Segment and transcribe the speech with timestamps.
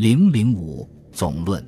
[0.00, 1.62] 零零五总论。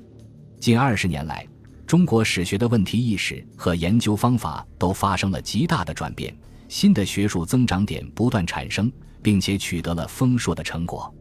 [0.58, 1.46] 近二十年来，
[1.86, 6.34] 中国史学的问题意识和研究方法都发生了极大的转变，
[6.66, 8.90] 新的学术增长点不断产生，
[9.20, 11.14] 并且取得了丰硕的成果。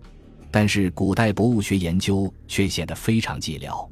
[0.49, 3.85] 但是，古代博物学研究却显得非常寂寥。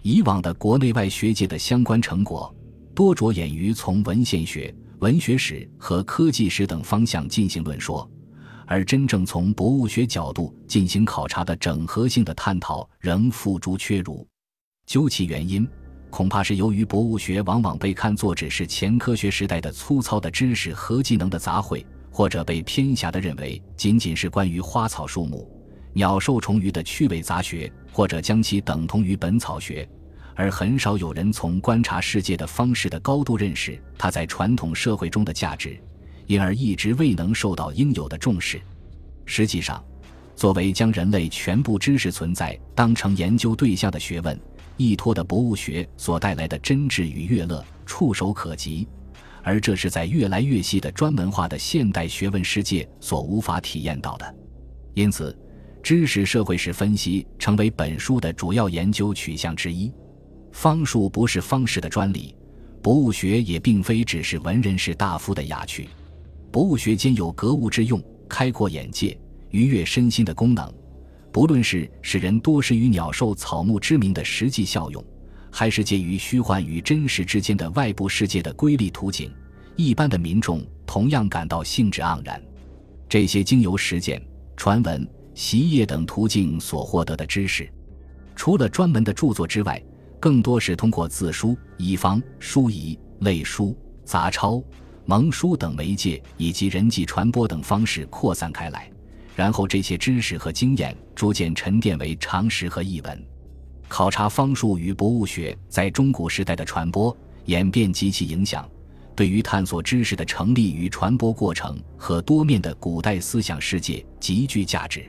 [0.00, 2.50] 以往的国内外学界的相关成果，
[2.94, 8.10] 多着眼于从文献学、文学史和科技史等方向进行论说，
[8.66, 14.26] 而真正从博物学角度进行考察的整合性的探讨仍付诸阙如。
[14.86, 15.66] 究其原因，
[16.10, 25.50] 恐怕是由于博物学往往被看作只是前科学时代的粗糙的知识和技能的杂烩，或者被偏狭地认为仅仅是关于花草树木。
[25.92, 29.88] 鸟兽虫鱼的趣味杂学，或者将其等同于本草学，
[30.34, 35.80] 而很少有人从观察世界的方式的高度认识它在传统社会中的价值，
[36.26, 38.60] 因而一直未能受到应有的重视。
[39.24, 39.82] 实际上，
[40.36, 44.38] 作为将人类全部知识存在当成研究对象的学问，
[44.76, 48.86] 依托的博物学所带来的真挚与悦乐触手可及，
[49.42, 54.34] 而这是在越来越细的专门化的现代学问世界所无法体验到的。
[54.94, 55.36] 因此。
[55.82, 59.92] 知识社会史分析成为本书的主要研究取向之一。
[60.50, 62.34] 方术不是方士的专利，
[62.80, 65.90] 博物学也并非只是文人士大夫的雅趣。
[66.54, 69.18] 博物学兼有格物之用、开阔眼界、
[69.50, 70.72] 愉悦身心的功能。
[71.32, 75.04] 不论是使人多识于鸟兽草木之名的实际效用，
[75.50, 79.32] 还是介于虚幻与真实之间的外部世界的瑰丽图景，
[79.74, 82.40] 一般的民众同样感到兴致盎然。
[83.08, 84.24] 这些经由实践、
[84.56, 85.04] 传闻。
[85.34, 87.68] 习业等途径所获得的知识，
[88.36, 89.82] 除了专门的著作之外，
[90.20, 94.62] 更多是通过字书、遗方、书仪、类书、杂抄、
[95.06, 98.90] 蒙书等媒介，以及人际传播等方式扩散开来。
[99.36, 103.26] 然后，这些知识和经验逐渐沉淀为常识和译文。
[103.88, 107.16] 考察方术与博物学在中古时代的传播
[107.46, 108.68] 演变及其影响，
[109.14, 115.04] 对于探索知识的成立与传播过程和多面的古代思想世界极具价值。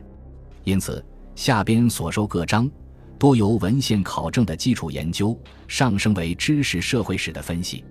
[0.63, 1.03] 因此，
[1.35, 2.69] 下边所收各章，
[3.17, 7.83] 多由文献考证的基础研究上升为知识社会史的分析。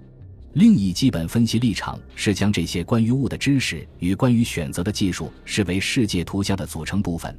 [0.54, 7.36] 另一基本分析立场是将这些关于物的知识与关于选择的技术视为世界图像的组成部分，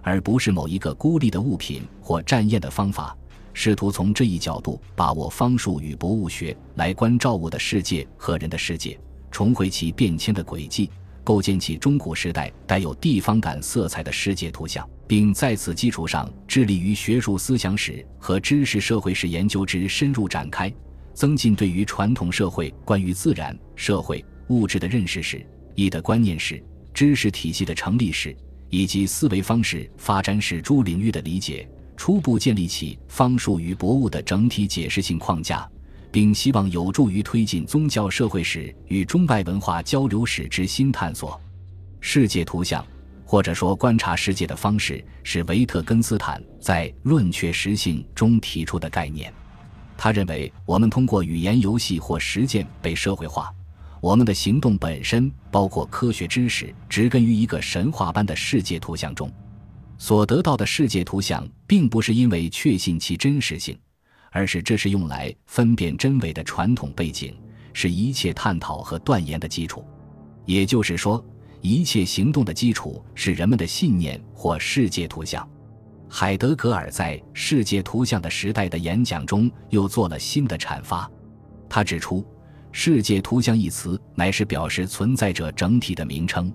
[0.00, 3.16] 而不是某一个孤立的物品或占验的方法。
[3.52, 8.96] 试图从这一角度把握方术与博物学来关照物的世界和人的世界，
[9.28, 10.88] 重回其变迁的轨迹。
[11.24, 20.72] 构建起中古时代带有地方感色彩的世界图像，并在此基础上致力于学术思想史和知识社会史研究之深入展开，
[21.14, 26.62] 增进对于传统社会关于自然、社会、物质的认识史、义的观念史、
[26.92, 28.36] 知识体系的成立史
[28.68, 35.68] 以及思维方式发展史诸领域的理解，初步建立起方术与博物的整体解释性框架。
[36.12, 41.40] 并希望有助于推进宗教社会史与中外文化交流史之新探索。
[42.00, 42.86] 世界图像，
[43.24, 49.32] 或者说观察世界的方式，是维特根斯坦在《论确实性》中提出的概念。
[49.96, 53.52] 他认为，我们通过语言游戏或实践被社会化，
[54.00, 59.30] 我们的行动本身，包括科学知识，植根于一个神话般的世界图像中。
[59.98, 63.78] 所得到的世界图像，并不是因为确信其真实性。
[64.34, 67.36] 而是这是用来分辨真伪的传统背景，
[67.74, 69.86] 是一切探讨和断言的基础。
[70.46, 71.22] 也就是说，
[71.60, 75.46] 一切行动的基础是人们的信念或世界图像。
[76.14, 81.10] 海德格尔在《世界图像的时代》的演讲中又做了新的阐发。
[81.70, 82.22] 他指出
[82.70, 86.52] ，“世界图像”一词乃是表示存在者整体的名称。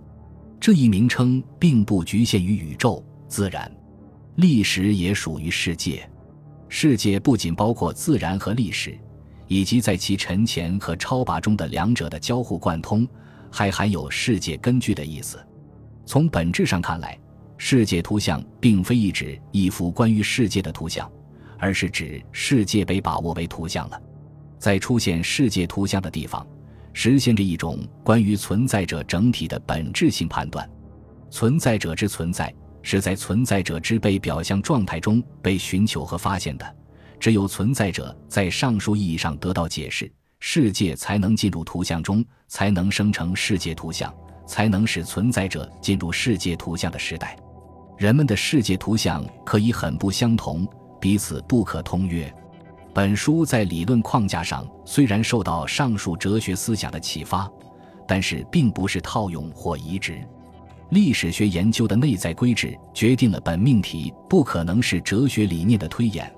[0.59, 3.69] 这一名称并不局限于宇宙、自然、
[4.35, 6.07] 历史，也属于世界。
[6.69, 8.95] 世界不仅包括自然和历史，
[9.47, 13.07] 以及在其沉潜和超拔中的两者的交互贯通，
[13.51, 15.43] 还含有世界根据的意思。
[16.05, 17.19] 从本质上看来，
[17.57, 21.11] 世界图像并非一指一幅关于世界的图像，
[21.57, 24.01] 而是指世界被把握为图像了。
[24.57, 26.45] 在出现世界图像的地方，
[26.93, 30.69] 实现着一种关于存在者整体的本质性判断。
[31.29, 32.53] 存在者之存在。
[32.83, 36.75] 是在存在者之被表象状态中被寻求和发现的，
[37.19, 40.09] 只有存在者在上述意义上得到解释，
[40.39, 44.13] 世界才能进入图像中，才能生成世界图像，
[44.47, 47.37] 才能使存在者进入世界图像的时代。
[47.97, 50.67] 人们的世界图像可以很不相同，
[51.01, 52.31] 彼此不可通约。
[52.93, 57.51] 本书在理论框架上虽然受到上述哲学思想的启发，
[58.07, 60.19] 但是并不是套用或移植。
[60.91, 66.31] 历史学研究的内在规制决定了本命题不可能是哲学理念的推演，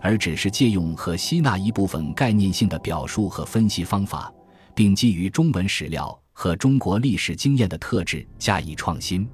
[0.00, 4.32] 而只是借用和吸纳一部分概念性的表述和分析方法，
[4.74, 9.28] 并基于中文史料和中国历史经验的特质加以创新。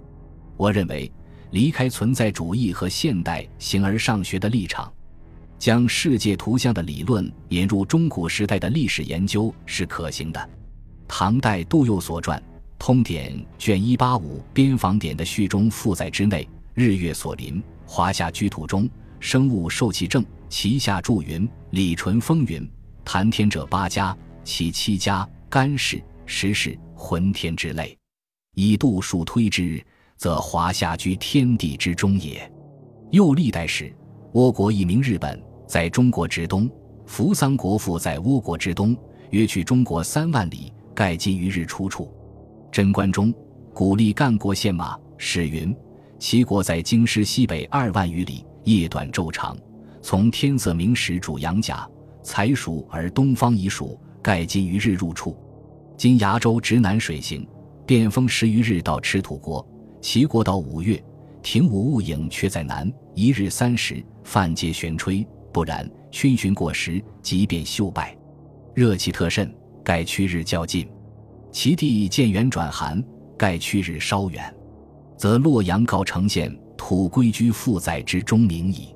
[0.57, 1.13] 我认为，
[1.55, 4.93] 离开存在主义和现代形而上学的立场，
[5.57, 10.51] 将世界图像的理论引入中古时代的历史研究是可行的。
[11.07, 12.39] 唐代杜佑所传。
[12.87, 18.87] 《通典》卷一八五边防典的序中附载之内，日月所临，华夏居土中，
[19.21, 22.69] 生物受其正，其下注云：李淳风云，
[23.03, 27.97] 谈天者八家，其七家，干氏、石氏、浑天之类。
[28.55, 29.83] 以度数推之，
[30.17, 32.51] 则华夏居天地之中也。
[33.11, 33.95] 又历代史，
[34.33, 36.69] 倭国一名日本，在中国之东；
[37.07, 38.97] 扶桑国父在倭国之东，
[39.31, 42.13] 约去中国三万里，盖今于日出处。
[42.73, 43.33] 贞观中，
[43.73, 44.99] 鼓励干国献马。
[45.17, 45.75] 史云：
[46.19, 49.57] 齐国在京师西北二万余里，夜短昼长，
[50.03, 51.89] 从天色明时主阳甲，
[52.23, 55.37] 才属而东方已属，盖今于日入处。
[55.97, 57.47] 今崖州直南水行，
[57.87, 59.65] 便风十余日到赤土国。
[60.05, 61.03] 齐国到五月，
[61.43, 65.27] 停五雾影却在南，一日三时，泛皆悬吹。
[65.51, 68.15] 不然，熏熏过时，即便休败。
[68.75, 69.51] 热气特甚，
[69.83, 70.87] 盖去日较近。
[71.51, 73.03] 其地渐远转寒，
[73.39, 74.55] 盖去日稍远，
[75.17, 78.95] 则洛阳告城县土归居负载之中名矣。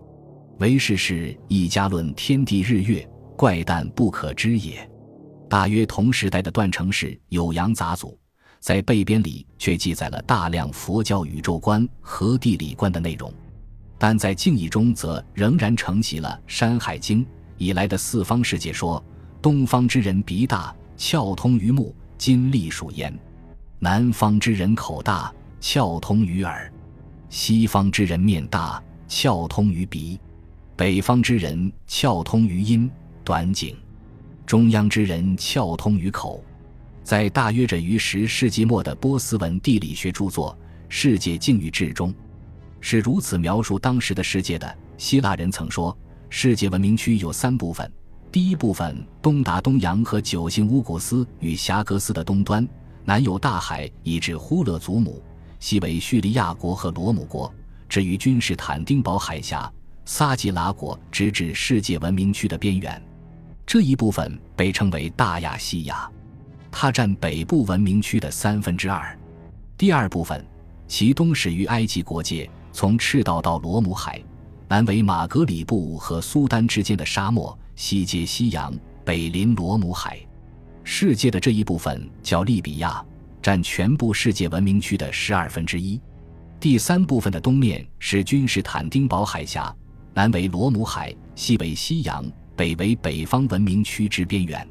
[0.59, 4.87] 为是是一家论天地日月，怪诞不可知也。
[5.49, 8.11] 大约同时代的段成式《酉阳杂俎》
[8.61, 13.33] 在背编里却记载了大量佛教宇宙观和地理观的内容，
[13.99, 17.25] 但在敬意中则仍然承袭了《山海经》
[17.57, 19.03] 以来的四方世界说：
[19.41, 21.95] 东方之人鼻大，窍通于目。
[22.19, 23.17] 金隶属焉，
[23.79, 26.69] 南方之人口大，窍通于耳；
[27.31, 30.19] 西方之人面大，窍通于鼻；
[30.75, 32.91] 北方之人窍通于阴
[33.23, 33.73] 短颈；
[34.45, 36.43] 中央之人窍通于口。
[37.09, 40.55] 在大约着于十世纪末的波斯文地理学著作
[40.91, 42.15] 《世界境遇志》中，
[42.83, 44.79] 是如此描述当时的世界的。
[44.99, 45.97] 希腊人曾说，
[46.29, 47.91] 世界文明区有三部分。
[48.31, 52.69] 第一部分东达东洋和九星乌古斯与霞格斯的东端，
[53.07, 55.23] 南有大海以至呼勒祖母，
[55.61, 57.51] 西为叙利亚国和罗姆国，
[57.89, 59.73] 至于君士坦丁堡海峡、
[60.05, 63.03] 撒吉拉国，直至世界文明区的边缘。
[63.65, 66.07] 这一部分被称为大亚细亚，
[66.71, 69.19] 它占北部文明区的三分之二。
[69.77, 70.45] 第二部分，
[70.87, 74.23] 其东始于埃及国界，从赤道到罗姆海，
[74.69, 77.57] 南为马格里布和苏丹之间的沙漠。
[77.77, 78.75] 西接西洋，
[79.05, 80.19] 北临罗姆海，
[80.83, 83.05] 世界的这一部分叫利比亚，
[83.41, 86.01] 占全部世界文明区的十二分之一。
[86.59, 89.73] 第三部分的东面是君士坦丁堡海峡，
[90.13, 92.25] 南为罗姆海，西为西洋，
[92.57, 94.69] 北为北方文明区之边缘。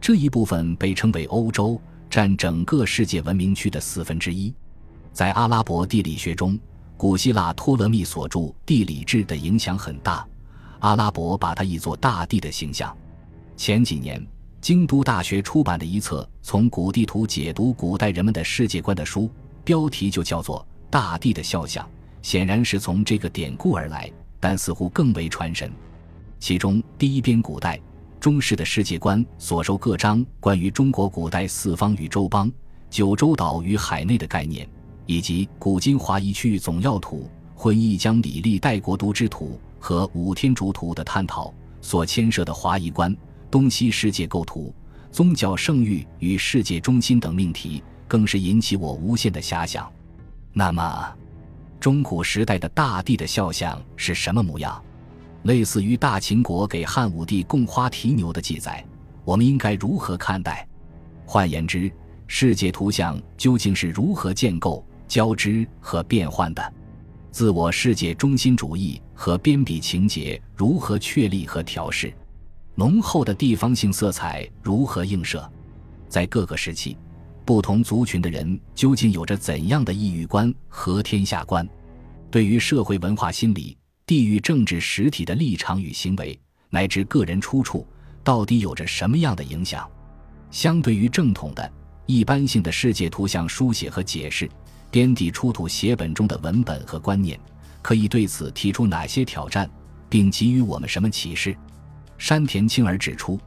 [0.00, 4.54] 这一部分被称为欧洲，占整个世界文明区的四分之一。
[5.12, 6.58] 在阿拉伯地理学中，
[6.96, 10.26] 古希腊托勒密所著《地理志》的影响很大。
[10.80, 12.94] 阿拉伯把它译作大地的形象。
[13.56, 14.24] 前几年，
[14.60, 19.30] 京都大学出版的一册从古地图解读古代人们的世界观的书，
[19.64, 20.60] 标题就叫做
[20.90, 21.84] 《大地的肖像》，
[22.20, 25.72] 显然是从这个典故而来，但似乎更为传神。
[26.38, 27.80] 其中第一编古代
[28.26, 32.50] 中式的世界观所收各章关于中国古代四方与周邦、
[32.90, 34.68] 九州岛与海内的概念，
[35.06, 39.60] 以及古今华夷区域总要图、混一江李历代国都之图。
[39.78, 43.16] 和五天竺图的探讨所牵涉的华夷观、
[43.48, 44.74] 东西世界构图、
[45.12, 49.88] 宗教圣域与世界中心等命题，更是引起我无限的遐想。
[50.52, 51.14] 那么，
[51.78, 54.82] 中古时代的大地的肖像是什么模样？
[55.46, 58.84] 类似于大秦国给汉武帝供花提牛的记载，
[59.24, 60.66] 我们应该如何看待？
[61.24, 61.90] 换言之，
[62.26, 66.74] 世界图像究竟是如何建构、交织和变换的？
[67.30, 72.12] 自我世界中心主义和边鄙情节如何确立和调试？
[72.74, 75.48] 浓厚的地方性色彩如何映射？
[76.08, 76.96] 在各个时期，
[77.44, 81.68] 不同族群的人究竟有着怎样的异域观和天下观？
[82.32, 83.76] 对于社会文化心理、
[84.06, 86.38] 地域政治实体的立场与行为，
[86.70, 87.84] 乃至个人出处，
[88.22, 89.84] 到底有着什么样的影响？
[90.48, 91.72] 相对于正统的、
[92.06, 94.48] 一般性的世界图像书写和解释。
[94.92, 97.38] 边地出土写本中的文本和观念，
[97.82, 99.68] 可以对此提出哪些挑战，
[100.08, 101.54] 并给予我们什么启示？
[102.16, 103.36] 山田清儿指出，《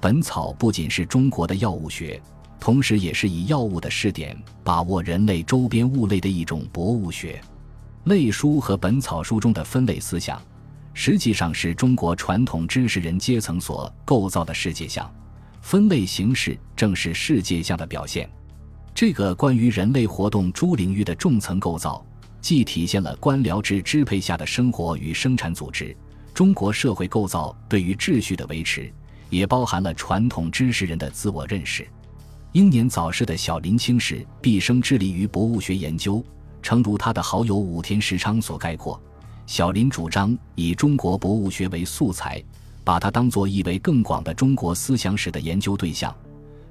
[0.00, 2.18] 本草》不仅是中国的药物学，
[2.58, 7.38] 同时也是以药物的试点把握人类周边物类的一种博物学。
[8.06, 10.40] 类书和本草书中的分类思想，
[10.94, 15.12] 实际上是中国传统知识人阶层所构造的世界像。
[15.60, 18.30] 分类形式正是世界像的表现。
[18.94, 22.06] 这个关于人类活动诸领域的重层构造，
[22.40, 25.94] 既体现了官僚制支配下的生活与生产组织、
[26.32, 28.88] 中国社会构造对于秩序的维持，
[29.30, 31.84] 也包含了传统知识人的自我认识。
[32.52, 36.24] 英年早逝的小林清氏毕生致力于博物学研究。
[36.66, 39.00] 诚如他的好友武田时昌所概括，
[39.46, 42.42] 小林主张以中国博物学为素材，
[42.82, 46.12] 把它当作意味更广的中国思想史的研究对象。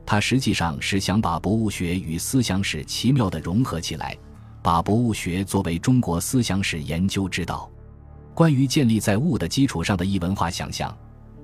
[0.06, 4.18] 他实际上是想把博物学与思想史奇妙地融合起来，
[4.62, 7.72] 把博物学作为中国思想史研究之道。
[8.34, 10.94] 关于建立在物的基础上的异文化想象，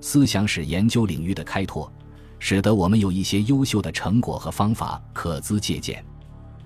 [0.01, 1.89] 思想史研究领域的开拓，
[2.37, 6.03] 使得我们有一些优秀的成果和方法可资借鉴。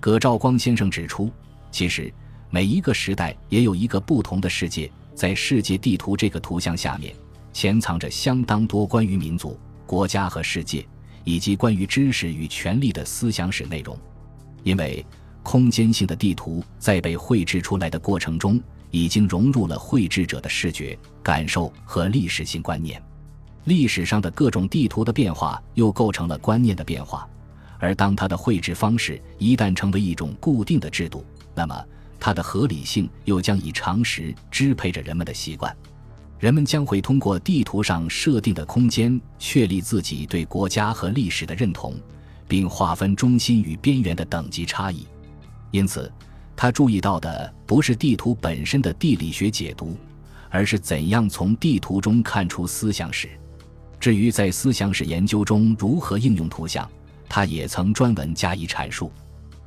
[0.00, 1.30] 葛兆光先生指出。
[1.70, 2.12] 其实，
[2.50, 7.14] 每一个时代也有一个不同的世界，在世界地图这个图像下面，
[7.52, 10.86] 潜藏着相当多关于民族、国家和世界，
[11.24, 13.98] 以及关于知识与权力的思想史内容。
[14.62, 15.04] 因为
[15.42, 23.00] 空间性的地图在被绘制出来的过程中，已经融入了绘制者的视觉感受和历史性观念。
[23.64, 27.28] 历史上的各种地图的变化，又构成了观念的变化。
[27.78, 31.24] 而当它的绘制方式一旦成为一种固定的制度，
[31.56, 31.84] 那么，
[32.20, 35.74] 它的合理性又将以常识支配着人们的习惯。
[36.38, 41.94] 人们将会通过地图上设定的空间确立自己对国家和历史的认同，
[42.46, 45.06] 并划分中心与边缘的等级差异。
[45.70, 46.12] 因此，
[46.54, 49.96] 他注意到的不是地图本身的地理学解读，
[50.50, 53.30] 而是怎样从地图中看出思想史。
[53.98, 56.86] 至于在思想史研究中如何应用图像，
[57.30, 59.10] 他也曾专门加以阐述。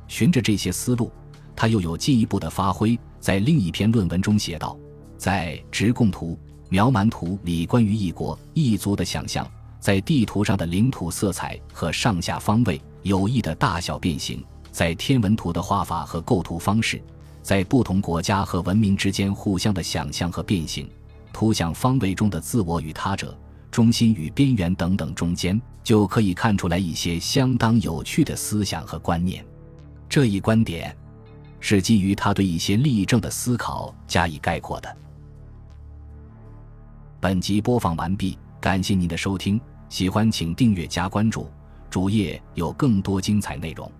[0.06, 1.10] 循着这些思路。
[1.60, 4.74] 他又有进一步的发挥，在另一篇论文中写道
[5.18, 6.34] ：“在直贡图、
[6.70, 9.46] 描蛮图里，关于一国一族的想象，
[9.78, 16.98] 在地图上的领土色彩和上下方位有意的大小变形，在天文图的画法和构图方式，
[17.42, 20.88] 在不同国家和文明之间互相的想象和变形，
[21.30, 23.38] 图像方位中的自我与他者、
[23.70, 29.44] 中心与边缘等等中间，就可以看出来一些相当有趣的思想和观念。
[30.08, 30.96] 这一观点。”
[31.60, 34.96] 是基于他对一些例证的思考加以概括的。
[37.20, 41.48] 本集播放完毕，感谢您的收听，喜欢请订阅加关注，
[41.90, 43.90] 主页有更多精彩内容。